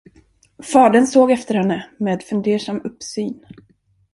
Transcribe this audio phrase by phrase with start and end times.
[0.63, 3.45] Fadern såg efter henne med fundersam uppsyn.